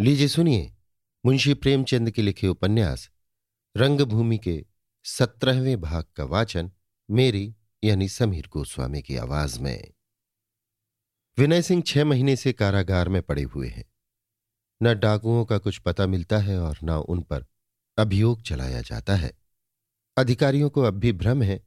[0.00, 0.74] लीजिए सुनिए,
[1.26, 3.10] मुंशी प्रेमचंद के लिखे उपन्यास,
[3.76, 4.66] रंगभूमि के
[5.04, 6.72] सत्रहवें भाग का वाचन,
[7.10, 9.92] मेरी यानी समीर गोस्वामी की आवाज़ में।
[11.38, 13.84] विनय सिंह छह महीने से कारागार में पड़े हुए हैं।
[14.82, 17.46] न डाकुओं का कुछ पता मिलता है और न उन पर
[17.98, 19.38] अभियोग चलाया जाता है।
[20.16, 21.58] अधिकारियों को अब भी भ्रम है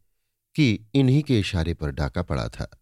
[0.56, 2.82] कि इन्हीं के इशारे पर डाका पड़ा था।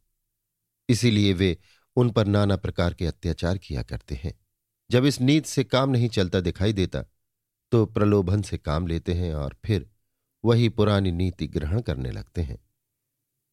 [0.89, 1.57] इसीलिए वे
[1.95, 4.46] उन पर नाना प्रकार के अत्याचार किया करते हैं।
[4.89, 7.04] जब इस नीत से काम नहीं चलता दिखाई देता
[7.71, 9.89] तो प्रलोभन से काम लेते हैं और फिर
[10.43, 12.57] वही पुरानी नीति ग्रहण करने लगते हैं।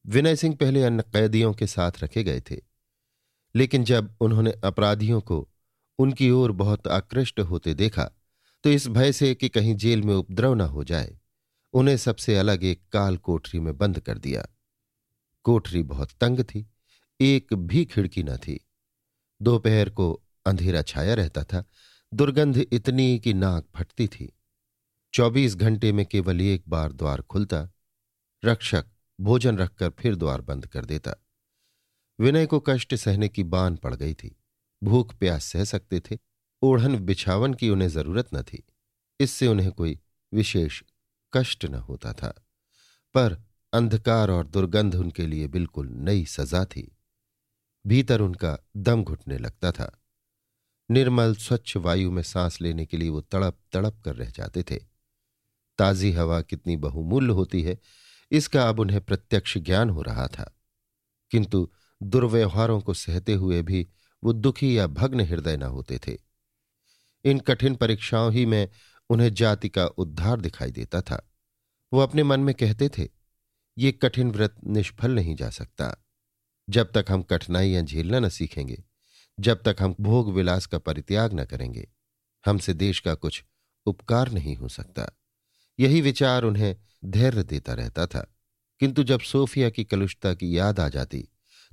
[0.06, 2.60] विनय सिंह पहले अन्य कैदियों के साथ रखे गए थे,
[3.54, 5.48] लेकिन जब उन्होंने अपराधियों को
[5.98, 8.10] उनकी ओर बहुत आकृष्ट होते देखा
[8.64, 11.16] तो इस भय से कि कहीं जेल में उपद्रव न हो जाए,
[11.74, 14.46] उन्हें सबसे अलग एक काल कोठरी में बंद कर दिया।
[15.44, 16.66] कोठरी बहुत तंग थी,
[17.20, 18.58] एक भी खिड़की न थी।
[19.40, 21.64] दोपहर को अंधेरा छाया रहता था,
[22.14, 24.38] दुर्गंध इतनी कि नाक फटती थी।
[25.14, 27.68] चौबीस घंटे में केवल एक बार द्वार खुलता,
[28.44, 28.84] रक्षक
[29.20, 31.14] भोजन रखकर फिर द्वार बंद कर देता।
[32.20, 34.36] विनय को कष्ट सहने की बान पड़ गई थी।
[34.82, 36.18] भूख प्यास सह सकते थे,
[36.62, 38.64] ओढ़न बिछावन की उन्हें ज़रूरत न थी।
[39.20, 39.98] इससे उन्हें कोई
[40.32, 40.82] विशेष
[41.32, 42.46] कष्ट न होता था।
[43.14, 46.96] पर अंधकार और दुर्गंध उनके लिए बिल्कुल नई सजा थी।
[47.86, 50.03] भीतर उनका दम घुटने लगता था।
[50.90, 54.76] निर्मल स्वच्छ वायु में सांस लेने के लिए वो तड़प तड़प कर रह जाते थे।
[55.78, 57.78] ताजी हवा कितनी बहुमूल्य होती है,
[58.30, 60.56] इसका अब उन्हें प्रत्यक्ष ज्ञान हो रहा था।
[61.30, 61.70] किंतु
[62.02, 63.88] दुर्व्यवहारों को सहते हुए भी
[64.24, 66.18] वो दुखी या भग्न हृदय न होते थे।
[67.24, 68.68] इन कठिन परीक्षाओं ही में
[69.10, 71.30] उन्हें जाति का उद्धार दिखाई देता था।
[71.92, 73.08] वो अपने मन में कहते थे,
[73.78, 76.04] ये कठिन व्रत निष्फल नहीं जा सकता।
[76.70, 78.84] जब तक हम कठिनाइयाँ झेलना न सीखेंगे
[79.40, 81.88] जब तक हम भोग विलास का परित्याग न करेंगे,
[82.46, 83.44] हमसे देश का कुछ
[83.86, 85.18] उपकार नहीं हो सकता।
[85.80, 88.30] यही विचार उन्हें धैर्य देता रहता था।
[88.80, 91.28] किंतु जब सोफिया की कलुषता की याद आ जाती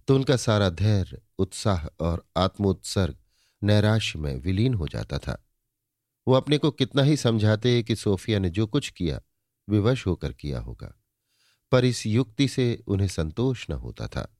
[0.07, 3.17] तो उनका सारा धैर्य, उत्साह और आत्मोत्सर्ग
[3.63, 5.47] नैराश्य में विलीन हो जाता था।
[6.27, 9.21] वो अपने को कितना ही समझाते कि सोफिया ने जो कुछ किया,
[9.69, 10.93] विवश होकर किया होगा।
[11.71, 14.37] पर इस युक्ति से उन्हें संतोष न होता था।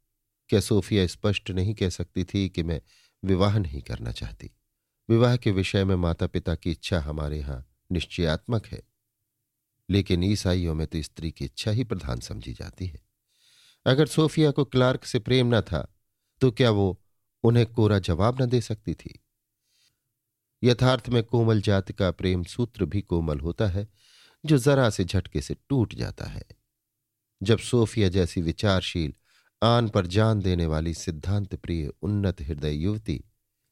[0.49, 2.81] क्या सोफिया स्पष्ट नहीं कह सकती थी कि मैं
[3.23, 4.49] विवाह नहीं करना चाहती।
[5.09, 8.81] विवाह के विषय में माता पिता की इच्छा हमारे यहाँ निश्चयात्मक है।
[9.89, 13.01] लेकिन ईसाइयों में तो स्त्री की इच्छा ही प्रधान समझी जाती है।
[13.85, 15.95] अगर सोफिया को क्लार्क से प्रेम न था
[16.41, 17.01] तो क्या वो
[17.43, 19.19] उन्हें कोरा जवाब न दे सकती थी?
[20.63, 23.87] यथार्थ में कोमल जाति का प्रेम सूत्र भी कोमल होता है,
[24.45, 26.43] जो जरा से झटके से टूट जाता है।
[27.43, 29.13] जब सोफिया जैसी विचारशील
[29.61, 33.23] आन पर जान देने वाली सिद्धांत प्रिय उन्नत हृदय युवती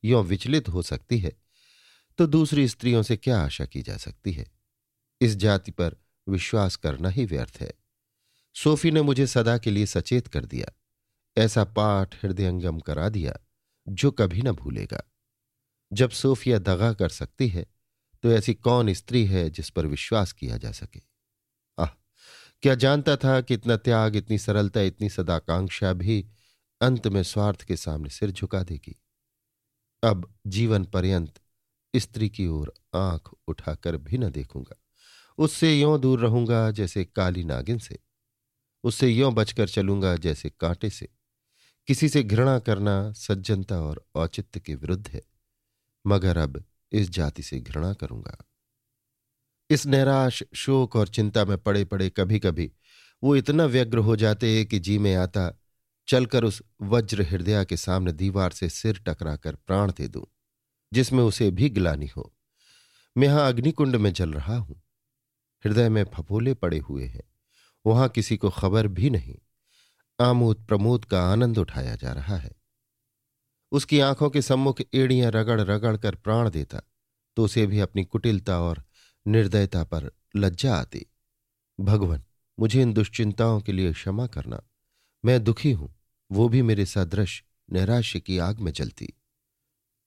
[0.03, 1.31] यो विचलित हो सकती है
[2.19, 4.45] तो दूसरी स्त्रियों से क्या आशा की जा सकती है?
[5.21, 5.95] इस जाति पर
[6.27, 7.73] विश्वास करना ही व्यर्थ है।
[8.55, 10.71] सोफी ने मुझे सदा के लिए सचेत कर दिया,
[11.37, 13.39] ऐसा पाठ हृदयंगम करा दिया,
[13.87, 15.03] जो कभी न भूलेगा।
[15.91, 17.65] जब सोफिया दगा कर सकती है
[18.23, 21.08] तो ऐसी कौन स्त्री है जिस पर विश्वास किया जा सके?
[22.61, 26.25] क्या जानता था कि इतना त्याग, इतनी सरलता, इतनी सदाकांक्षा भी
[26.81, 29.01] अंत में स्वार्थ के सामने सिर झुका देगी।
[30.03, 31.39] अब जीवन पर्यंत
[31.95, 34.81] स्त्री की ओर आँख उठाकर भी न देखूँगा।
[35.37, 37.99] उससे यों दूर रहूँगा जैसे काली नागिन से।
[38.83, 41.09] उससे यों बचकर चलूँगा जैसे कांटे से।
[41.87, 45.21] किसी से घृणा करना सज्जनता और औचित्य के विरुद्ध है।
[46.07, 48.48] मगर अब इस जाति से घृणा करूँगा।
[49.71, 52.71] इस निराश, शोक और चिंता में पड़े पड़े कभी कभी
[53.23, 55.59] वो इतना व्यग्र हो जाते कि जी में आता,
[56.07, 60.25] चलकर उस वज्र हृदय के सामने दीवार से सिर टकराकर प्राण दे दूँ,
[60.93, 62.35] जिसमें उसे भी गिलानी हो।
[63.17, 64.81] मैं यहाँ अग्निकुंड में जल रहा हूँ।
[65.65, 67.23] हृदय में फफोले पड़े हुए हैं।
[67.85, 69.35] वहाँ किसी को खबर भी नहीं।
[70.19, 72.51] आमोद प्रमोद का आनंद उठाया जा रहा है।
[73.71, 76.81] उसकी आँखों के सम्मुख एड़ियाँ रगड़ रगड़ कर प्राण देता
[77.35, 78.83] तो उसे भी अपनी कुटिलता और
[79.25, 81.05] निर्दयता पर लज्जा आती।
[81.79, 82.23] भगवान,
[82.59, 84.61] मुझे इन दुश्चिंताओं के लिए क्षमा करना।
[85.25, 85.93] मैं दुखी हूँ,
[86.31, 89.05] वो भी मेरे सदृश, नैराश्य की आग में जलती।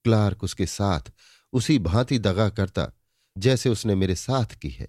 [0.04, 1.12] क्लार्क उसके साथ,
[1.52, 2.92] उसी भांति दगा करता,
[3.38, 4.88] जैसे उसने मेरे साथ की है।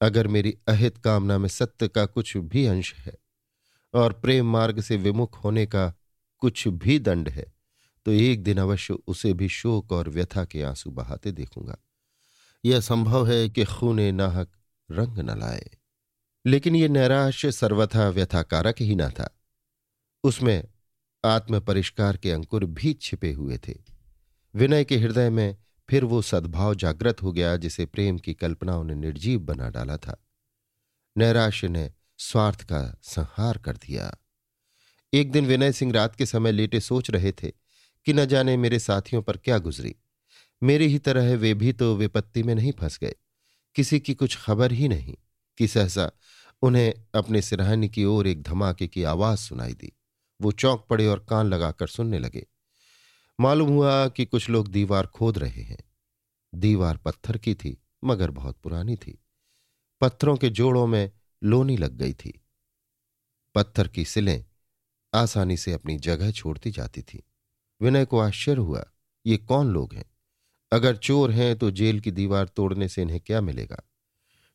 [0.00, 3.16] अगर मेरी अहित कामना में सत्य का कुछ भी अंश है,
[3.94, 5.92] और प्रेम मार्ग से विमुख होने का
[6.38, 7.52] कुछ भी दंड है
[8.06, 11.76] तो एक दिन अवश्य उसे भी शोक और व्यथा के आँसू बहाते देखूँगा।
[12.64, 14.52] यह संभव है कि खूने नाहक
[14.90, 15.70] रंग न लाए।
[16.46, 19.38] लेकिन यह नैराश सर्वथा व्यथाकारक ही न था।
[20.24, 20.68] उसमें
[21.24, 23.74] आत्म परिष्कार के अंकुर भी छिपे हुए थे।
[24.54, 25.56] विनय के हृदय में
[25.90, 30.24] फिर वो सद्भाव जागृत हो गया जिसे प्रेम की कल्पनाओं ने निर्जीव बना डाला था।
[31.18, 34.16] नैराश्य ने स्वार्थ का संहार कर दिया।
[35.14, 37.50] एक दिन विनय सिंह रात के समय लेटे सोच रहे थे
[38.04, 39.96] कि न जाने मेरे साथियों पर क्या गुजरी।
[40.62, 43.14] मेरी ही तरह वे भी तो विपत्ति में नहीं फंस गए।
[43.74, 45.14] किसी की कुछ खबर ही नहीं,
[45.58, 46.10] कि सहसा
[46.62, 49.92] उन्हें अपने सिरहानी की ओर एक धमाके की आवाज़ सुनाई दी।
[50.42, 52.46] वो चौंक पड़े और कान लगाकर सुनने लगे।
[53.40, 55.78] मालूम हुआ कि कुछ लोग दीवार खोद रहे हैं।
[56.54, 59.24] दीवार पत्थर की थी, मगर बहुत पुरानी थी।
[60.00, 61.10] पत्थरों के जोड़ों में
[61.44, 62.44] लोनी लग गई थी।
[63.54, 64.44] पत्थर की सिलें
[65.14, 67.22] आसानी से अपनी जगह छोड़ती जाती थी।
[67.82, 68.84] विनय को आश्चर्य हुआ,
[69.26, 70.17] ये कौन लोग हैं?
[70.72, 73.82] अगर चोर हैं तो जेल की दीवार तोड़ने से इन्हें क्या मिलेगा?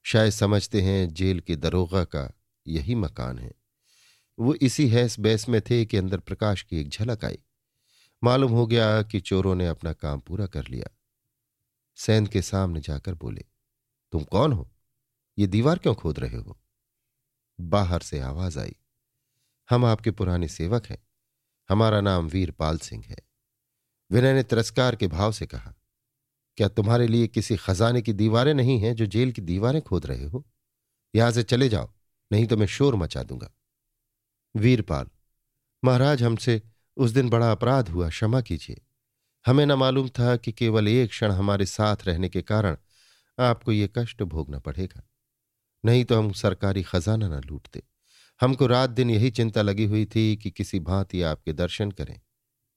[0.06, 2.32] शायद समझते हैं जेल के दरोगा का
[2.68, 3.52] यही मकान है।
[4.40, 7.38] वो इसी हैस बैस में थे कि अंदर प्रकाश की एक झलक आई।
[8.24, 10.88] मालूम हो गया कि चोरों ने अपना काम पूरा कर लिया।
[11.98, 13.46] सैन के सामने जाकर बोले,
[14.14, 14.70] तुम कौन हो?
[15.38, 16.60] ये दीवार क्यों खोद रहे हो?
[17.60, 18.76] बाहर से आवाज़ आई,
[19.70, 20.98] हम आपके पुराने सेवक हैं।
[21.70, 23.18] हमारा नाम वीरपाल सिंह है।
[24.12, 25.73] विनय ने तिरस्कार के भाव से कहा
[26.58, 30.26] क्या तुम्हारे लिए किसी खजाने की दीवारें नहीं हैं जो जेल की दीवारें खोद रहे
[30.26, 30.46] हो?
[31.16, 31.94] यहाँ से चले जाओ,
[32.32, 33.52] नहीं तो मैं शोर मचा दूँगा।
[34.56, 35.08] वीरपाल,
[35.84, 36.62] महाराज हमसे
[36.98, 38.82] उस दिन बड़ा अपराध हुआ, क्षमा कीजिए।
[39.46, 42.78] हमें न मालूम था कि केवल एक क्षण हमारे साथ रहने के कारण
[43.40, 45.04] आपको ये कष्ट भोगना पड़ेगा।
[45.86, 47.84] नहीं तो हम सरकारी खजाना न लूटते।
[48.42, 52.20] हमको रात दिन यही चिंता लगी हुई थी कि किसी भांति आपके दर्शन करें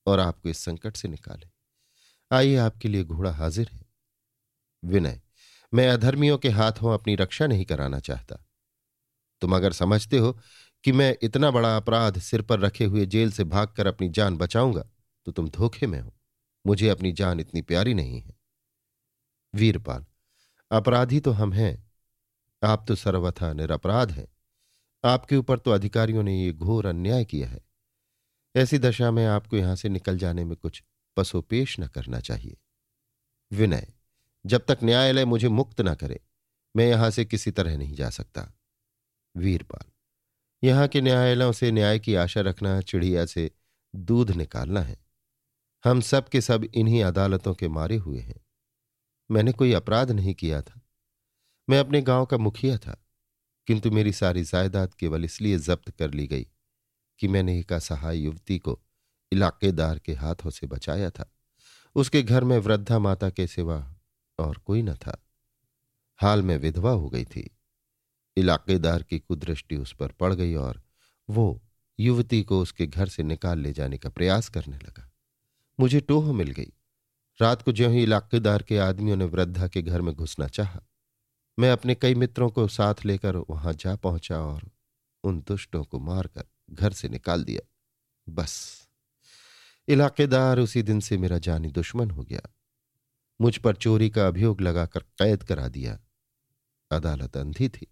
[0.06, 1.50] और आपको इस संकट से निकालें।
[2.31, 3.84] आइए आपके लिए घोड़ा हाजिर है।
[4.82, 5.20] विनय,
[5.73, 8.37] मैं अधर्मियों के हाथों अपनी रक्षा नहीं कराना चाहता।
[9.43, 10.32] तुम अगर समझते हो
[10.84, 14.84] कि मैं इतना बड़ा अपराध सिर पर रखे हुए जेल से भागकर अपनी जान बचाऊँगा
[15.26, 16.12] तो तुम धोखे में हो।
[16.64, 18.34] मुझे अपनी जान इतनी प्यारी नहीं है।
[19.55, 20.05] वीरपाल,
[20.70, 21.84] अपराधी तो हम हैं।
[22.62, 24.26] आप तो सर्वथा निरपराध हैं।
[25.05, 27.61] आपके ऊपर तो अधिकारियों ने ये घोर अन्याय किया है।
[28.55, 30.82] ऐसी दशा में आपको यहाँ से निकल जाने में कुछ
[31.17, 32.57] पसोपेश न करना चाहिए।
[33.53, 33.93] विनय,
[34.45, 36.21] जब तक न्यायालय मुझे मुक्त न करे,
[36.75, 38.53] मैं यहाँ से किसी तरह नहीं जा सकता।
[39.35, 39.91] वीरपाल,
[40.63, 43.51] यहाँ के न्यायालयों से न्याय की आशा रखना, चिड़िया से
[43.95, 44.99] दूध निकालना है।
[45.85, 48.41] हम सब के सब इन्हीं अदालतों के मारे हुए हैं।
[49.31, 50.81] मैंने कोई अपराध नहीं किया था।
[51.69, 53.03] मैं अपने गाँव का मुखिया था,
[53.67, 56.47] किंतु मेरी सारी जायदाद केवल इसलिए जब्त कर ली गई
[57.21, 58.81] कि मैंने एक असहाय युवती को
[59.32, 61.32] इलाकेदार के हाथों से बचाया था।
[61.94, 63.94] उसके घर में वृद्धा माता के सिवा
[64.38, 65.26] और कोई न था।
[66.17, 67.58] हाल में विधवा हो गई थी।
[68.37, 70.82] इलाकेदार की कुदृष्टि उस पर पड़ गई और
[71.31, 71.62] वो
[72.00, 75.12] युवती को उसके घर से निकाल ले जाने का प्रयास करने लगा।
[75.81, 76.72] मुझे टोह मिल गई।
[77.40, 80.81] रात को ज्यों ही इलाकेदार के आदमियों ने वृद्धा के घर में घुसना चाहा,
[81.58, 84.70] मैं अपने कई मित्रों को साथ लेकर वहाँ जा पहुँचा और
[85.25, 87.61] उन दुष्टों को मारकर घर से निकाल दिया।
[88.29, 88.86] बस।
[89.88, 92.55] इलाकेदार उसी दिन से मेरा जानी दुश्मन हो गया।
[93.41, 96.00] मुझ पर चोरी का अभियोग लगाकर कैद करा दिया।
[96.91, 97.87] अदालत अंधी थी।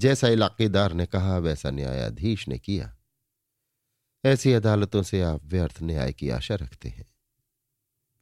[0.00, 2.96] जैसा इलाकेदार ने कहा, वैसा न्यायाधीश ने किया।
[4.24, 7.14] ऐसी अदालतों से आप व्यर्थ न्याय की आशा रखते हैं।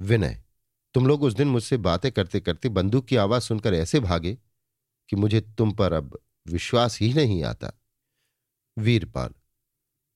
[0.00, 0.44] विनय,
[0.94, 4.38] तुम लोग उस दिन मुझसे बातें करते करते बंदूक की आवाज़ सुनकर ऐसे भागे
[5.08, 7.72] कि मुझे तुम पर अब विश्वास ही नहीं आता।
[8.78, 9.30] वीरपाल,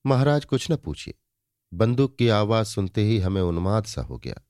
[0.05, 1.13] महाराज कुछ न पूछिए।
[1.73, 4.41] बंदूक की आवाज़ सुनते ही हमें उन्माद सा हो गया।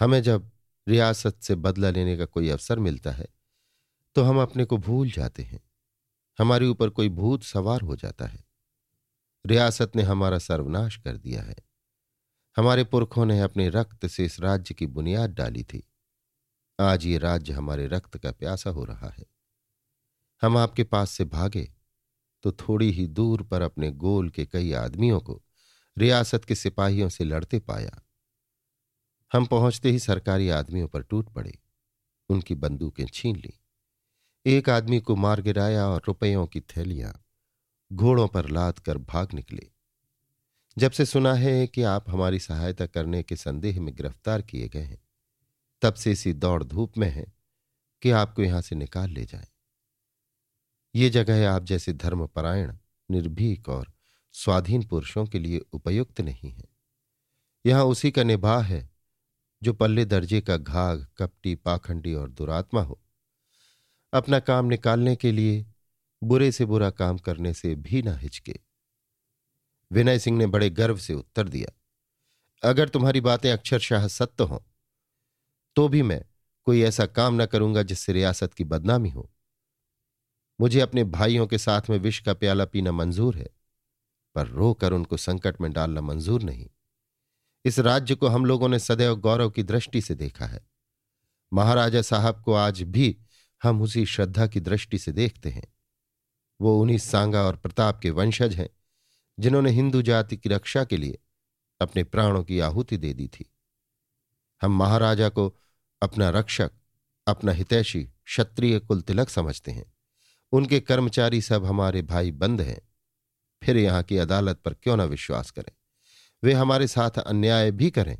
[0.00, 0.50] हमें जब
[0.88, 3.26] रियासत से बदला लेने का कोई अवसर मिलता है
[4.16, 5.60] तो हम अपने को भूल जाते हैं।
[6.38, 8.44] हमारे ऊपर कोई भूत सवार हो जाता है।
[9.46, 11.56] रियासत ने हमारा सर्वनाश कर दिया है।
[12.56, 15.82] हमारे पुरखों ने अपने रक्त से इस राज्य की बुनियाद डाली थी।
[16.80, 19.26] आज ये राज्य हमारे रक्त का प्यासा हो रहा है।
[20.42, 21.72] हम आपके पास से भागे
[22.42, 25.42] तो थोड़ी ही दूर पर अपने गोल के कई आदमियों को
[26.00, 28.02] रियासत के सिपाहियों से लड़ते पाया।
[29.32, 31.58] हम पहुँचते ही सरकारी आदमियों पर टूट पड़े।
[32.28, 33.60] उनकी बंदूकें छीन ली।
[34.46, 37.24] एक आदमी को मार गिराया और रुपयों की थैलियाँ
[37.92, 39.70] घोड़ों पर लाद कर भाग निकले।
[40.78, 44.82] जब से सुना है कि आप हमारी सहायता करने के संदेह में गिरफ़्तार किए गए
[44.82, 45.02] हैं,
[45.82, 47.32] तब से इसी दौड़ धूप में है
[48.02, 49.48] कि आपको यहाँ से निकाल ले जाए।
[50.94, 52.76] ये जगह आप जैसे धर्मपरायण,
[53.10, 53.92] निर्भीक और
[54.34, 56.64] स्वाधीन पुरुषों के लिए उपयुक्त नहीं है।
[57.64, 58.88] यहाँ उसी का निभाह है,
[59.62, 63.00] जो पल्ले दर्जे का घाघ कपटी, पाखंडी और दुरात्मा हो।
[64.12, 65.66] अपना काम निकालने के लिए,
[66.22, 68.58] बुरे से बुरा काम करने से भी ना हिचके।
[69.90, 71.72] विनय सिंह ने बड़े गर्व से उत्तर दिया,
[72.62, 74.58] अगर तुम्हारी बातें अक्षरशाह सत्य हों
[75.76, 76.22] तो भी मैं
[76.66, 79.30] कोई ऐसा काम न करूँगा जिससे रियासत की बदनामी हो।
[80.58, 83.48] मुझे अपने भाइयों के साथ में विष का प्याला पीना मंजूर है।
[84.34, 86.70] पर रोकर उनको संकट में डालना मंजूर नहीं।
[87.64, 90.66] इस राज्य को हम लोगों ने सदैव गौरव की दृष्टि से देखा है।
[91.52, 93.18] महाराजा साहब को आज भी
[93.62, 95.74] हम उसी श्रद्धा की दृष्टि से देखते हैं।
[96.60, 98.68] वो उन्हीं सांगा और प्रताप के वंशज हैं,
[99.40, 101.18] जिन्होंने हिंदू जाति की रक्षा के लिए
[101.80, 103.52] अपने प्राणों की आहुति दे दी थी।
[104.62, 105.56] हम महाराजा को
[106.02, 106.70] अपना रक्षक,
[107.26, 109.92] अपना हितैषी, क्षत्रिय कुल तिलक समझते हैं।
[110.52, 112.89] उनके कर्मचारी सब हमारे भाई बंद हैं।
[113.62, 115.72] फिर यहाँ की अदालत पर क्यों ना विश्वास करें?
[116.42, 118.18] वे हमारे साथ अन्याय भी करें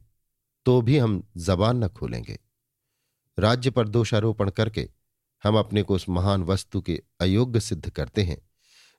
[0.67, 2.39] तो भी हम जबान न खोलेंगे।
[3.39, 4.89] राज्य पर दोषारोपण करके
[5.45, 8.39] हम अपने को उस महान वस्तु के अयोग्य सिद्ध करते हैं,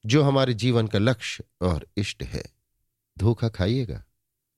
[0.06, 2.44] जो हमारे जीवन का लक्ष्य और इष्ट है।
[3.18, 4.04] धोखा खाइएगा,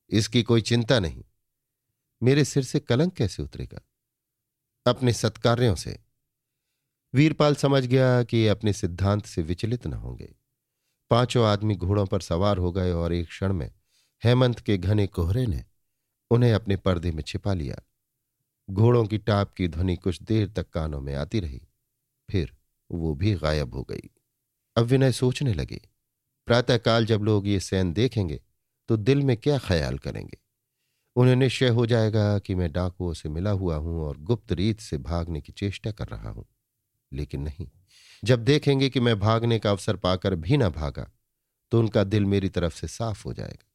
[0.10, 1.24] इसकी कोई चिंता नहीं।
[2.22, 3.82] मेरे सिर से कलंक कैसे उतरेगा?
[4.86, 6.00] अपने सत्कार्यों से।
[7.14, 10.34] वीरपाल समझ गया कि अपने सिद्धांत से विचलित न होंगे।
[11.14, 13.72] पाँचों आदमी घोड़ों पर सवार हो गए और एक क्षण में
[14.24, 15.64] हेमंत के घने कोहरे ने
[16.32, 17.76] उन्हें अपने पर्दे में छिपा लिया।
[18.70, 21.62] घोड़ों की टाप की ध्वनि कुछ देर तक कानों में आती रही।
[22.30, 22.56] फिर
[22.90, 24.10] वो भी गायब हो गई।
[24.76, 25.80] अब विनय सोचने लगे,
[26.48, 28.42] प्रातःकाल जब लोग ये सैन देखेंगे
[28.90, 30.38] तो दिल में क्या ख्याल करेंगे?
[31.16, 34.98] उन्हें निश्चय हो जाएगा कि मैं डाकुओं से मिला हुआ हूँ और गुप्त रीत से
[34.98, 36.46] भागने की चेष्टा कर रहा हूँ।
[37.14, 37.70] लेकिन नहीं।
[38.24, 41.12] जब देखेंगे कि मैं भागने का अवसर पाकर भी ना भागा
[41.72, 43.70] तो उनका दिल मेरी तरफ़ से साफ़ हो जाएगा।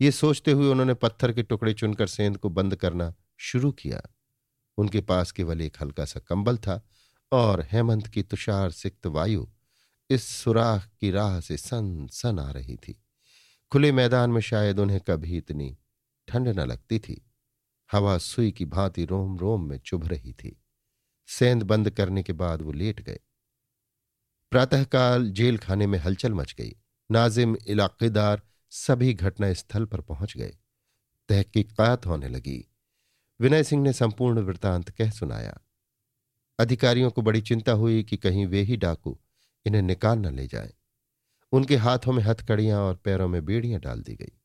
[0.00, 4.02] ये सोचते हुए उन्होंने पत्थर के टुकड़े चुनकर सेंध को बंद करना शुरू किया।
[4.78, 6.82] उनके पास केवल एक हल्का सा कंबल था
[7.32, 9.46] और हेमंत की तुषार सिक्त वायु
[10.10, 13.02] इस सुराख की राह से सन सन आ रही थी।
[13.72, 15.78] खुले मैदान में शायद उन्हें कभी इतनी
[16.28, 17.26] ठंड न लगती थी।
[17.92, 20.63] हवा सुई की भांति रोम रोम में चुभ रही थी।
[21.26, 23.20] सेंध बंद करने के बाद वो लेट गए।
[24.50, 26.76] प्रातःकाल जेल खाने में हलचल मच गई।
[27.10, 30.56] नाजिम, इलाकेदार सभी घटना स्थल पर पहुँच गए।
[31.28, 32.70] तहकीकात होने लगी।
[33.40, 35.60] विनय सिंह ने संपूर्ण वृतांत कह सुनाया।
[36.60, 39.20] अधिकारियों को बड़ी चिंता हुई कि कहीं वे ही डाकू
[39.66, 40.74] इन्हें निकाल न ले जाए।
[41.52, 44.40] उनके हाथों में हथकड़ियाँ और पैरों में बेड़ियाँ डाल दी गई।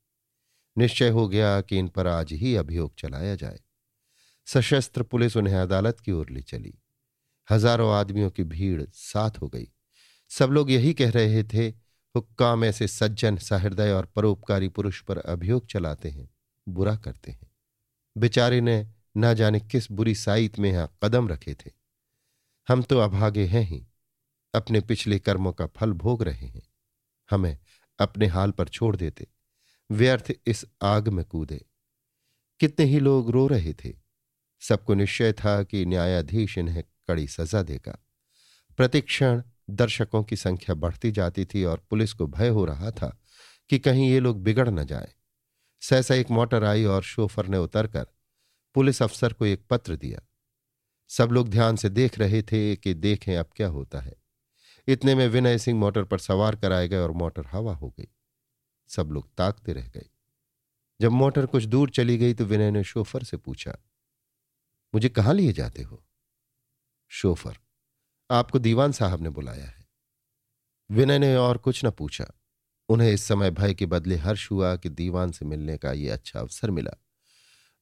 [0.78, 3.60] निश्चय हो गया कि इन पर आज ही अभियोग चलाया जाए।
[4.54, 6.74] सशस्त्र पुलिस उन्हें अदालत की ओर ले चली।
[7.50, 9.68] हज़ारों आदमियों की भीड़ साथ हो गई।
[10.30, 11.68] सब लोग यही कह रहे थे,
[12.14, 16.28] हुक्काम ऐसे सज्जन, सहृदय और परोपकारी पुरुष पर अभियोग चलाते हैं,
[16.68, 17.50] बुरा करते हैं।
[18.16, 21.70] बेचारे ने न जाने किस बुरी साइत में यहाँ कदम रखे थे।
[22.68, 23.86] हम तो अभागे हैं ही,
[24.54, 26.62] अपने पिछले कर्मों का फल भोग रहे हैं।
[27.30, 27.58] हमें
[27.98, 29.26] अपने हाल पर छोड़ देते,
[29.90, 31.64] व्यर्थ इस आग में कूदे।
[32.60, 34.09] कितने ही लोग रो रहे थे।
[34.60, 38.06] सबको निश्चय था कि न्यायाधीश इन्हें कड़ी सजा देगा।
[38.76, 43.20] प्रतिक्षण दर्शकों की संख्या बढ़ती जाती थी और पुलिस को भय हो रहा था
[43.68, 45.14] कि कहीं ये लोग बिगड़ न जाए।
[45.80, 48.06] सहसा एक मोटर आई और शोफर ने उतरकर
[48.74, 50.20] पुलिस अफसर को एक पत्र दिया।
[51.08, 54.14] सब लोग ध्यान से देख रहे थे कि देखें अब क्या होता है।
[54.88, 58.08] इतने में विनय सिंह मोटर पर सवार कराए गए और मोटर हवा हो गई।
[58.88, 60.06] सब लोग ताकते रह गए।
[61.00, 63.78] जब मोटर कुछ दूर चली गई तो विनय ने शोफर से पूछा
[64.94, 66.04] मुझे कहाँ लिए जाते हो?
[67.10, 67.56] शोफर,
[68.30, 69.88] आपको दीवान साहब ने बुलाया है।
[70.90, 72.26] विनय ने और कुछ न पूछा।
[72.88, 76.40] उन्हें इस समय भय के बदले हर्ष हुआ कि दीवान से मिलने का यह अच्छा
[76.40, 76.90] अवसर मिला।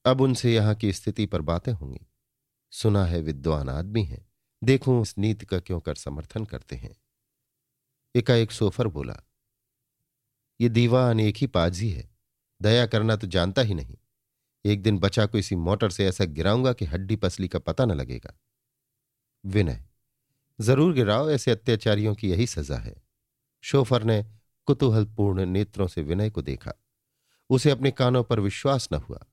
[0.05, 2.07] अब उनसे यहाँ की स्थिति पर बातें होंगी।
[2.73, 4.27] सुना है विद्वान आदमी हैं।
[4.63, 6.97] देखूँ इस नीति का क्यों कर समर्थन करते हैं।
[8.15, 9.17] एकाएक सोफर बोला,
[10.61, 12.11] ये दीवान एक ही पाजी है।
[12.63, 13.97] दया करना तो जानता ही नहीं।
[14.69, 17.93] एक दिन बचा को इसी मोटर से ऐसा गिराऊँगा कि हड्डी पसली का पता न
[17.93, 18.39] लगेगा।
[19.47, 19.85] विनय,
[20.61, 22.95] ज़रूर गिराओ, ऐसे अत्याचारियों की यही सजा है।
[23.61, 24.27] शोफर ने
[24.67, 26.73] कुतूहलपूर्ण नेत्रों से विनय को देखा।
[27.51, 29.25] उसे अपने कानों पर विश्वास न हुआ।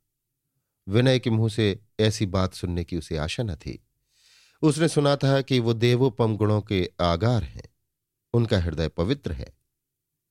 [0.88, 3.88] विनय के मुँह से ऐसी बात सुनने की उसे आशा न थी।
[4.62, 7.75] उसने सुना था कि वो देवोपम गुणों के आगार हैं।
[8.34, 9.58] उनका हृदय पवित्र है।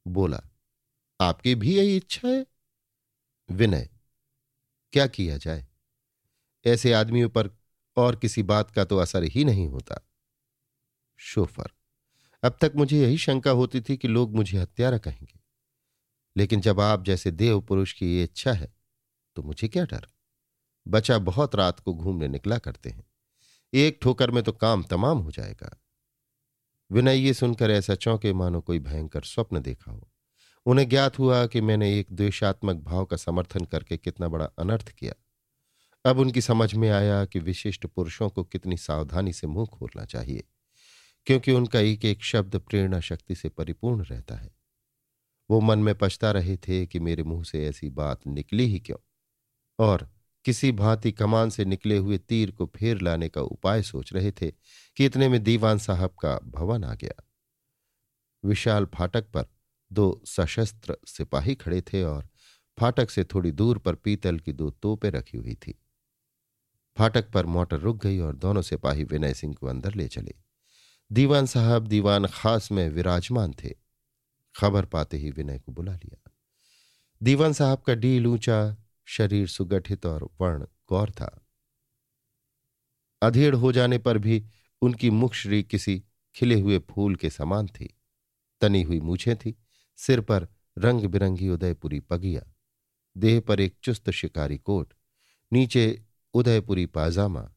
[0.06, 0.40] बोला,
[1.20, 2.46] आपकी भी यही इच्छा है?
[3.50, 3.88] विनय
[4.94, 5.66] क्या किया जाए?
[6.66, 7.50] ऐसे आदमियों पर
[7.96, 10.08] और किसी बात का तो असर ही नहीं होता।
[11.16, 11.66] शोफर,
[12.42, 15.40] अब तक मुझे यही शंका होती थी कि लोग मुझे हत्यारा कहेंगे।
[16.36, 18.74] लेकिन जब आप जैसे देव पुरुष की ये इच्छा है
[19.36, 20.06] तो मुझे क्या डर?
[20.88, 23.04] बचा बहुत रात को घूमने निकला करते हैं।
[23.74, 25.82] एक ठोकर में तो काम तमाम हो जाएगा।
[26.90, 30.13] विनय ये सुनकर ऐसा चौंके मानो कोई भयंकर स्वप्न देखा हो।
[30.66, 35.14] उन्हें ज्ञात हुआ कि मैंने एक द्वेषात्मक भाव का समर्थन करके कितना बड़ा अनर्थ किया।
[36.04, 40.44] अब उनकी समझ में आया कि विशिष्ट पुरुषों को कितनी सावधानी से मुँह खोलना चाहिए,
[41.26, 44.50] क्योंकि उनका एक एक शब्द प्रेरणा शक्ति से परिपूर्ण रहता है।
[45.50, 48.98] वो मन में पछता रहे थे कि मेरे मुँह से ऐसी बात निकली ही क्यों?
[49.78, 50.08] और
[50.44, 54.50] किसी भांति कमान से निकले हुए तीर को फेर लाने का उपाय सोच रहे थे
[54.96, 57.22] कि इतने में दीवान साहब का भवन आ गया।
[58.44, 59.46] विशाल फाटक पर
[59.94, 62.28] दो सशस्त्र सिपाही खड़े थे और
[62.80, 65.78] फाटक से थोड़ी दूर पर पीतल की दो तोपें रखी हुई थी।
[66.98, 70.34] फाटक पर मोटर रुक गई और दोनों सिपाही विनय सिंह को अंदर ले चले।
[71.12, 73.74] दीवान साहब, दीवान खास में विराजमान थे।
[74.56, 76.30] खबर पाते ही विनय को बुला लिया।
[77.22, 81.46] दीवान साहब का डील ऊँचा, शरीर सुगठित और वर्ण गौर था।
[83.22, 84.44] अधेड़ हो जाने पर भी
[84.82, 86.02] उनकी मुखश्री किसी
[86.34, 87.94] खिले हुए फूल के समान थी,
[88.60, 89.63] तनी हुई मूछें थी।
[89.96, 90.48] सिर पर
[90.78, 92.42] रंग बिरंगी उदयपुरी पगिया,
[93.16, 94.94] देह पर एक चुस्त शिकारी कोट,
[95.52, 96.02] नीचे
[96.34, 97.50] उदयपुरी पाजामा,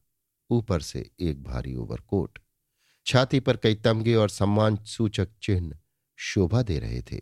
[0.50, 2.38] ऊपर से एक भारी ओवरकोट।
[3.06, 5.78] छाती पर कई तमगे और सम्मान सूचक चिन्ह
[6.16, 7.20] शोभा दे रहे थे।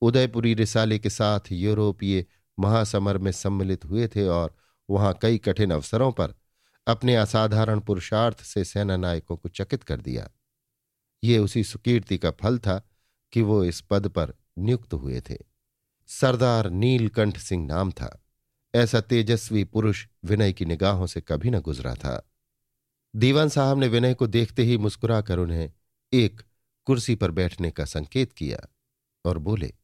[0.00, 2.24] उदयपुरी रिसाले के साथ यूरोपीय
[2.58, 4.56] महासमर में सम्मिलित हुए थे और
[4.90, 6.34] वहाँ कई कठिन अवसरों पर
[6.86, 10.30] अपने असाधारण पुरुषार्थ से सेना नायकों को चकित कर दिया।
[11.24, 12.87] ये उसी सुकीर्ति का फल था
[13.32, 15.38] कि वो इस पद पर नियुक्त हुए थे।
[16.06, 18.24] सरदार नीलकंठ सिंह नाम था।
[18.74, 22.30] ऐसा तेजस्वी पुरुष विनय की निगाहों से कभी न गुजरा था।
[23.16, 25.72] दीवान साहब ने विनय को देखते ही मुस्कुराकर उन्हें
[26.12, 26.42] एक
[26.84, 28.58] कुर्सी पर बैठने का संकेत किया
[29.24, 29.74] और बोले,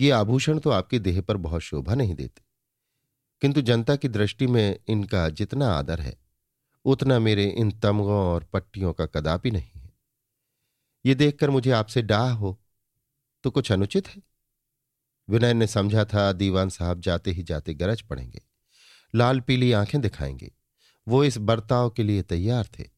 [0.00, 2.42] ये आभूषण तो आपके देह पर बहुत शोभा नहीं देते।
[3.40, 6.18] किंतु जनता की दृष्टि में इनका जितना आदर है,
[6.84, 9.73] उतना मेरे इन तमगों और पट्टियों का कदापि नहीं।
[11.06, 12.60] ये देखकर मुझे आपसे डाह हो।
[13.42, 14.22] तो कुछ अनुचित है?
[15.28, 18.42] विनय ने समझा था दीवान साहब जाते ही जाते गरज पड़ेंगे।
[19.14, 20.52] लाल पीली आँखें दिखाएँगे।
[21.08, 22.90] वो इस बर्ताव के लिए तैयार थे।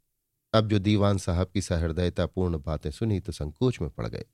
[0.55, 4.25] अब जो दीवान साहब की सहृदयतापूर्ण बातें सुनी तो संकोच में पड़ गए।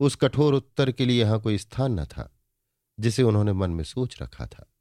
[0.00, 2.38] उस कठोर उत्तर के लिए यहाँ कोई स्थान न था,
[3.00, 4.72] जिसे उन्होंने मन में सोच रखा था।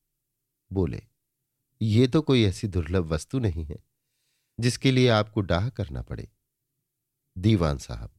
[0.74, 1.02] बोले,
[1.82, 3.84] ये तो कोई ऐसी दुर्लभ वस्तु नहीं है,
[4.60, 6.32] जिसके लिए आपको डाह करना पड़े।
[7.38, 8.12] दीवान साहब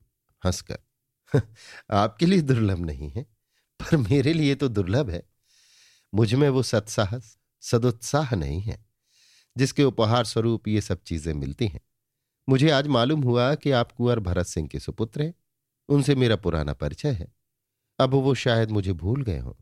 [0.44, 0.78] हंसकर।
[1.90, 3.22] आपके लिए दुर्लभ नहीं है,
[3.81, 5.22] पर मेरे लिए तो दुर्लभ है।
[6.14, 8.85] मुझमें वो सत्साहस, सदुत्साह नहीं है,
[9.57, 11.81] जिसके उपहार स्वरूप ये सब चीज़ें मिलती हैं।
[12.48, 15.35] मुझे आज मालूम हुआ कि आप कुंवर भरत सिंह के सुपुत्र हैं,
[15.88, 17.33] उनसे मेरा पुराना परिचय है।
[17.98, 19.55] अब वो शायद मुझे भूल गए हों।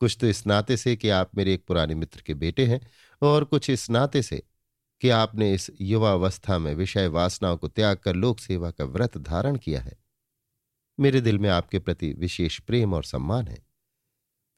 [0.00, 2.80] कुछ तो इस नाते से कि आप मेरे एक पुराने मित्र के बेटे हैं,
[3.22, 4.42] और कुछ इस नाते से
[5.04, 9.56] कि आपने इस युवावस्था में विषय वासनाओं को त्याग कर लोक सेवा का व्रत धारण
[9.56, 9.98] किया है।
[11.00, 13.66] मेरे दिल में आपके प्रति विशेष प्रेम और सम्मान है।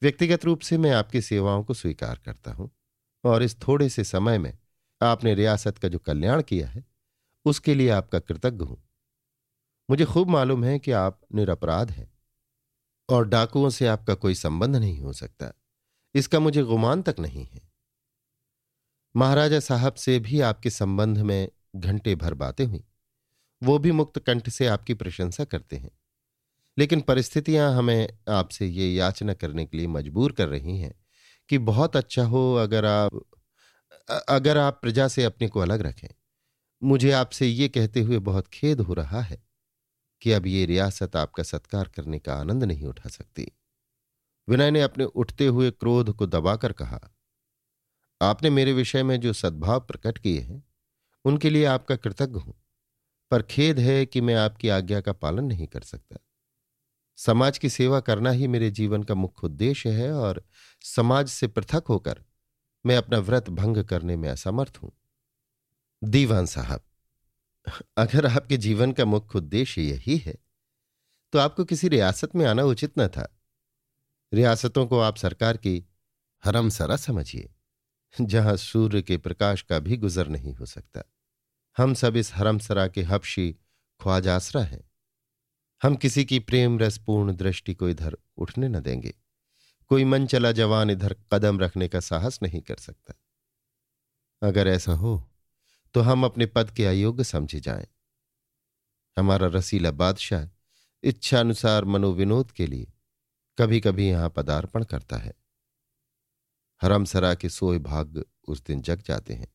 [0.01, 2.71] व्यक्तिगत रूप से मैं आपकी सेवाओं को स्वीकार करता हूँ
[3.23, 4.57] और इस थोड़े से समय में
[5.01, 6.85] आपने रियासत का जो कल्याण किया है,
[7.45, 8.89] उसके लिए आपका कृतज्ञ हूँ।
[9.89, 12.13] मुझे खूब मालूम है कि आप निरपराध हैं
[13.09, 15.53] और डाकुओं से आपका कोई संबंध नहीं हो सकता।
[16.15, 17.76] इसका मुझे गुमान तक नहीं है।
[19.17, 22.83] महाराजा साहब से भी आपके संबंध में घंटे भर बातें हुई।
[23.63, 25.91] वो भी मुक्त कंठ से आपकी प्रशंसा करते हैं।
[26.77, 31.05] लेकिन परिस्थितियाँ हमें आपसे ये याचना करने के लिए मजबूर कर रही हैं
[31.49, 33.21] कि बहुत अच्छा हो अगर आप
[34.29, 36.07] अगर आप प्रजा से अपने को अलग रखें।
[36.83, 39.43] मुझे आपसे ये कहते हुए बहुत खेद हो रहा है
[40.21, 43.51] कि अब ये रियासत आपका सत्कार करने का आनंद नहीं उठा सकती।
[44.49, 47.16] विनय ने अपने उठते हुए क्रोध को दबाकर कहा
[48.21, 50.63] आपने मेरे विषय में जो सद्भाव प्रकट किए हैं,
[51.25, 52.53] उनके लिए आपका कृतज्ञ हूँ।
[53.31, 56.17] पर खेद है कि मैं आपकी आज्ञा का पालन नहीं कर सकता।
[57.17, 60.43] समाज की सेवा करना ही मेरे जीवन का मुख्य उद्देश्य है और
[60.81, 62.23] समाज से पृथक होकर
[62.85, 64.91] मैं अपना व्रत भंग करने में असमर्थ हूँ।
[66.01, 66.81] दीवान साहब,
[67.97, 70.37] अगर आपके जीवन का मुख्य उद्देश्य यही है
[71.33, 73.27] तो आपको किसी रियासत में आना उचित न था।
[74.31, 75.83] रियासतों को आप सरकार की
[76.43, 77.49] हरम सरा समझिए।
[78.13, 81.03] जहाँ सूर्य के प्रकाश का भी गुजर नहीं हो सकता।
[81.77, 83.51] हम सब इस हरमसरा के हबशी
[83.99, 84.83] ख्वाजासरा हैं।
[85.81, 89.13] हम किसी की प्रेम रसपूर्ण दृष्टि को इधर उठने न देंगे।
[89.91, 93.13] कोई मन चला जवान इधर कदम रखने का साहस नहीं कर सकता।
[94.41, 95.23] अगर ऐसा हो
[95.95, 97.87] तो हम अपने पद के अयोग्य समझे जाएँ।
[99.17, 100.47] हमारा रसीला बादशाह
[101.03, 102.91] इच्छानुसार मनोविनोद के लिए
[103.57, 105.33] कभी कभी यहाँ पदार्पण करता है।
[106.81, 109.47] हरमसरा के सोए भाग उस दिन जग जाते हैं।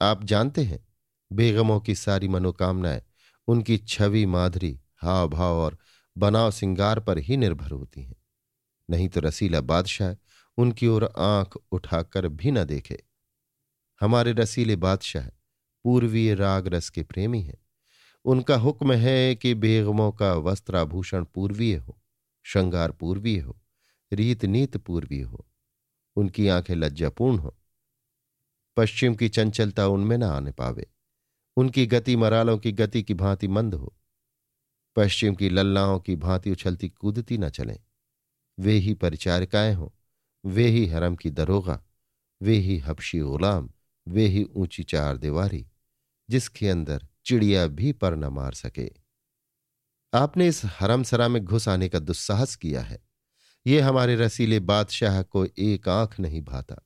[0.00, 0.86] आप जानते हैं,
[1.32, 3.02] बेगमों की सारी मनोकामनाएँ,
[3.48, 5.78] उनकी छवि माधुरी हाव भाव और
[6.16, 8.16] बनाव सिंगार पर ही निर्भर होती हैं।
[8.90, 10.14] नहीं तो रसीला बादशाह
[10.58, 13.02] उनकी ओर आँख उठाकर भी न देखे।
[14.00, 15.28] हमारे रसीले बादशाह
[15.84, 17.58] पूर्वीय राग रस के प्रेमी हैं।
[18.24, 22.02] उनका हुक्म है कि बेगमों का वस्त्राभूषण पूर्वीय हो,
[22.42, 23.60] श्रृंगार पूर्वीय हो
[24.12, 25.44] रीत नीत पूर्वीय हो।
[26.18, 27.56] उनकी आँखें लज्जापूर्ण हो।
[28.76, 30.86] पश्चिम की चंचलता उनमें न आने पावे।
[31.56, 33.96] उनकी गति मरालों की गति की भांति मंद हो।
[34.96, 37.80] पश्चिम की लल्लाओं की भांति उछलती कूदती न चलें।
[38.60, 39.88] वे ही परिचारिकाएँ हों।
[40.46, 41.84] वे ही हरम की दरोगा।
[42.42, 43.70] वे ही हबशी गुलाम।
[44.08, 45.66] वे ही ऊँची चार दीवारी।
[46.30, 48.90] जिसके अंदर चिड़िया भी पर न मार सके।
[50.14, 53.07] आपने इस हरमसरा में घुस आने का दुस्साहस किया है।
[53.68, 56.76] ये हमारे रसीले बादशाह को एक आँख नहीं भाता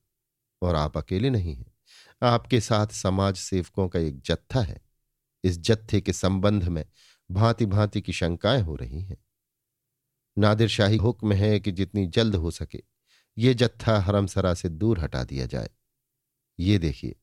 [0.62, 1.72] और आप अकेले नहीं हैं।
[2.22, 4.80] आपके साथ समाज सेवकों का एक जत्था है।
[5.44, 6.84] इस जत्थे के संबंध में
[7.30, 9.16] भांति भांति की शंकाएँ हो रही हैं।
[10.38, 12.82] नादिर शाही हुक्म है कि जितनी जल्द हो सके
[13.38, 15.70] ये जत्था हरमसरा से दूर हटा दिया जाए।
[16.58, 17.16] ये देखिए,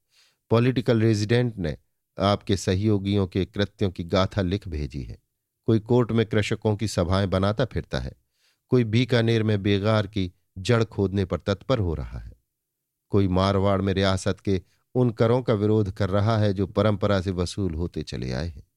[0.49, 1.77] पॉलिटिकल रेजिडेंट ने
[2.19, 5.17] आपके सहयोगियों के कृत्यों की गाथा लिख भेजी है।
[5.65, 8.28] कोई कोर्ट में कृषकों की सभाएँ बनाता फिरता है।
[8.69, 12.33] कोई बीकानेर में बेगार की जड़ खोदने पर तत्पर हो रहा है।
[13.09, 14.61] कोई मारवाड़ में रियासत के
[14.95, 18.67] उन करों का विरोध कर रहा है जो परंपरा से वसूल होते चले आए हैं।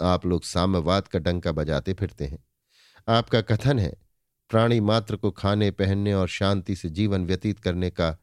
[0.00, 2.44] आप लोग साम्यवाद का डंका बजाते फिरते हैं।
[3.08, 3.96] आपका कथन है,
[4.50, 8.16] प्राणी मात्र को खाने, पहनने और शांति से जीवन व्यतीत करने का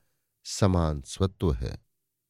[0.45, 1.77] समान स्वत्व है।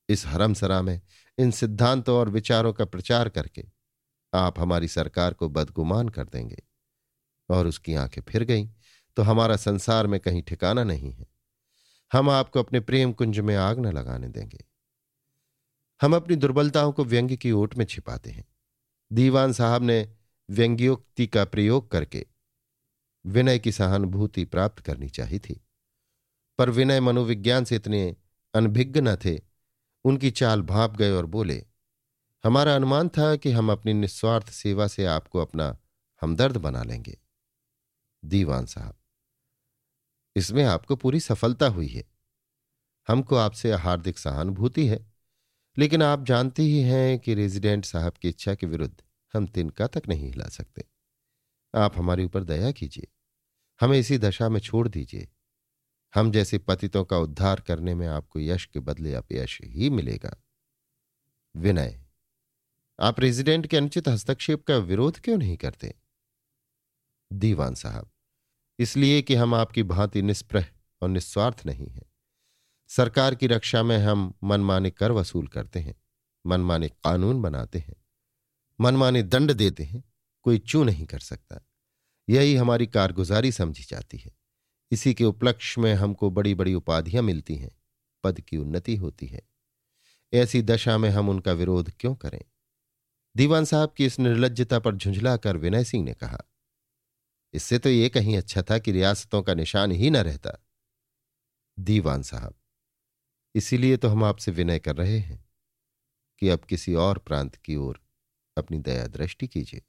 [0.09, 1.01] इस हरमसरा में
[1.37, 3.65] इन सिद्धांतों और विचारों का प्रचार करके
[4.33, 6.68] आप हमारी सरकार को बदगुमान कर देंगे।
[7.49, 8.67] और उसकी आँखें फिर गईं।
[9.15, 11.27] तो हमारा संसार में कहीं ठिकाना नहीं है।
[12.13, 14.65] हम आपको अपने प्रेम कुंज में आग न लगाने देंगे।
[16.01, 18.45] हम अपनी दुर्बलताओं को व्यंग्य की ओट में छिपाते हैं।
[19.13, 20.15] दीवान साहब ने
[20.49, 22.25] व्यंग्योक्ति का प्रयोग करके
[23.25, 25.65] विनय की सहानुभूति प्राप्त करनी चाहिए थी।
[26.57, 28.15] पर विनय मनोविज्ञान से इतने
[28.53, 29.41] अनभिज्ञ न थे,
[30.03, 31.65] उनकी चाल भाप गए और बोले,
[32.43, 35.77] हमारा अनुमान था कि हम अपनी निस्वार्थ सेवा से आपको अपना
[36.21, 37.19] हमदर्द बना लेंगे।
[38.23, 38.97] दीवान साहब।
[40.35, 42.03] इसमें आपको पूरी सफलता हुई है।
[43.07, 45.05] हमको आपसे हार्दिक सहानुभूति है,
[45.77, 49.01] लेकिन आप जानते ही हैं कि रेजिडेंट साहब की इच्छा के विरुद्ध
[49.33, 50.83] हम तिनका तक नहीं हिला सकते।
[51.73, 53.07] आप हमारे ऊपर दया कीजिए,
[53.79, 55.27] हमें इसी दशा में छोड़ दीजिए।
[56.13, 60.35] हम जैसे पतितों का उद्धार करने में आपको यश के बदले अपयश ही मिलेगा।
[61.55, 61.99] विनय,
[62.99, 65.93] आप रेजिडेंट के अनुचित हस्तक्षेप का विरोध क्यों नहीं करते?
[67.31, 68.09] दीवान साहब,
[68.79, 70.65] इसलिए कि हम आपकी भांति निष्प्रह
[71.01, 72.05] और निस्वार्थ नहीं हैं।
[72.89, 75.95] सरकार की रक्षा में हम मनमाने कर वसूल करते हैं,
[76.45, 77.95] मनमाने कानून बनाते हैं,
[78.79, 80.03] मनमाने दंड देते हैं,
[80.43, 81.65] कोई चू नहीं कर सकता।
[82.29, 84.31] यही हमारी कारगुजारी समझी जाती है।
[84.91, 87.71] इसी के उपलक्ष्य में हमको बड़ी बड़ी उपाधियाँ मिलती हैं,
[88.23, 89.41] पद की उन्नति होती है।
[90.33, 92.41] ऐसी दशा में हम उनका विरोध क्यों करें?
[93.35, 96.43] दीवान साहब की इस निर्लजता पर झुंझला कर विनय सिंह ने कहा
[97.53, 100.57] इससे तो ये कहीं अच्छा था कि रियासतों का निशान ही न रहता।
[101.77, 102.55] दीवान साहब,
[103.55, 105.43] इसीलिए तो हम आपसे विनय कर रहे हैं
[106.41, 107.99] कि अब किसी और प्रांत की ओर
[108.57, 109.81] अपनी दया दृष्टि कीजिए।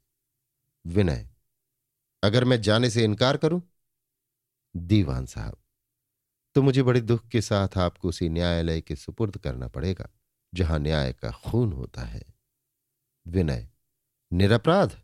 [0.85, 1.29] विनय,
[2.23, 3.61] अगर मैं जाने से इनकार करूँ?
[4.75, 5.57] दीवान साहब
[6.55, 10.09] तो मुझे बड़े दुख के साथ आपको उसी न्यायालय के सुपुर्द करना पड़ेगा,
[10.53, 12.23] जहाँ न्याय का खून होता है।
[13.25, 13.67] विनय,
[14.31, 15.01] निरपराध?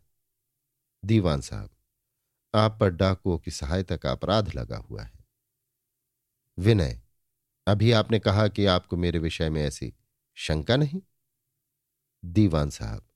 [1.02, 1.70] दीवान साहब
[2.54, 5.18] आप पर डाकुओं की सहायता का अपराध लगा हुआ है।
[6.58, 7.00] विनय,
[7.66, 9.92] अभी आपने कहा कि आपको मेरे विषय में ऐसी
[10.36, 11.00] शंका नहीं?
[12.24, 13.06] दीवान साहब,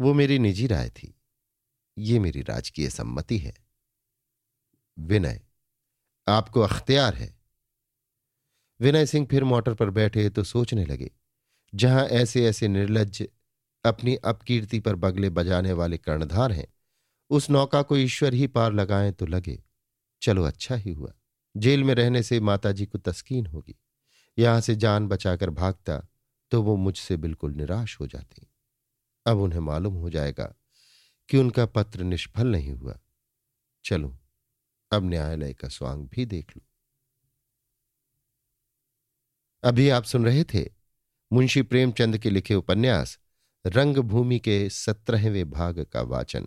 [0.00, 1.14] वो मेरी निजी राय थी।
[1.98, 3.54] ये मेरी राजकीय सम्मति है।
[4.98, 5.40] विनय,
[6.28, 7.36] आपको अख्तियार है।
[8.80, 11.10] विनय सिंह फिर मोटर पर बैठे तो सोचने लगे,
[11.74, 13.22] जहाँ ऐसे ऐसे निर्लज
[13.84, 16.66] अपनी अपकीर्ति पर बगले बजाने वाले कर्णधार हैं
[17.30, 19.62] उस नौका को ईश्वर ही पार लगाएँ तो लगे।
[20.22, 21.12] चलो अच्छा ही हुआ।
[21.56, 23.78] जेल में रहने से माताजी को तस्कीन होगी।
[24.38, 26.06] यहाँ से जान बचाकर भागता
[26.50, 28.46] तो वो मुझसे बिल्कुल निराश हो जाती।
[29.26, 30.54] अब उन्हें मालूम हो जाएगा
[31.28, 32.98] कि उनका पत्र निष्फल नहीं हुआ।
[33.84, 34.18] चलो,
[34.92, 36.62] अब न्यायालय का स्वांग भी देख लो।
[39.64, 40.68] अभी आप सुन रहे थे
[41.32, 43.18] मुंशी प्रेमचंद के लिखे उपन्यास,
[43.66, 46.46] रंगभूमि के सत्रहवें भाग का वाचन।